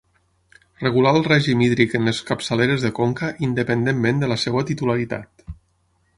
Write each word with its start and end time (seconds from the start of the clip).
Regular 0.83 1.11
el 1.17 1.25
règim 1.27 1.61
hídric 1.65 1.93
en 1.99 2.09
les 2.11 2.21
capçaleres 2.31 2.87
de 2.87 2.91
conca 3.01 3.31
independentment 3.49 4.25
de 4.27 4.31
la 4.35 4.39
seva 4.47 4.67
titularitat. 4.73 5.47